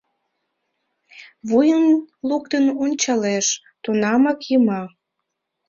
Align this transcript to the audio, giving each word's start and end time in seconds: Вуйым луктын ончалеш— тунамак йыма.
Вуйым 1.49 1.85
луктын 2.29 2.65
ончалеш— 2.83 3.47
тунамак 3.83 4.39
йыма. 4.49 4.81